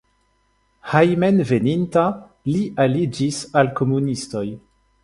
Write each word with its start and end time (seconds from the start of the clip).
Hejmenveninta 0.93 2.07
li 2.53 2.65
aliĝis 2.87 3.45
al 3.63 3.73
komunistoj. 3.83 4.45